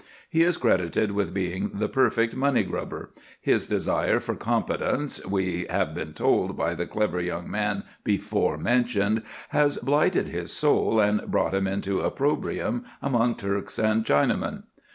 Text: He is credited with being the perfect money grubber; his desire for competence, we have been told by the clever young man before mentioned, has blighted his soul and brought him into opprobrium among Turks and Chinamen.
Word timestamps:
He 0.31 0.41
is 0.41 0.57
credited 0.57 1.11
with 1.11 1.31
being 1.31 1.69
the 1.75 1.87
perfect 1.87 2.35
money 2.35 2.63
grubber; 2.63 3.11
his 3.39 3.67
desire 3.67 4.19
for 4.19 4.33
competence, 4.33 5.23
we 5.27 5.67
have 5.69 5.93
been 5.93 6.13
told 6.13 6.57
by 6.57 6.73
the 6.73 6.87
clever 6.87 7.21
young 7.21 7.51
man 7.51 7.83
before 8.03 8.57
mentioned, 8.57 9.21
has 9.49 9.77
blighted 9.77 10.29
his 10.29 10.51
soul 10.51 10.99
and 10.99 11.27
brought 11.29 11.53
him 11.53 11.67
into 11.67 12.01
opprobrium 12.01 12.83
among 12.99 13.35
Turks 13.35 13.77
and 13.77 14.03
Chinamen. 14.03 14.63